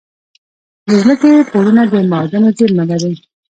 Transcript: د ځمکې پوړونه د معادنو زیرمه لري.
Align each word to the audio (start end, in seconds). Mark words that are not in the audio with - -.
د 0.87 0.89
ځمکې 1.01 1.29
پوړونه 1.49 1.83
د 1.91 1.93
معادنو 2.11 2.49
زیرمه 2.57 2.83
لري. 2.91 3.13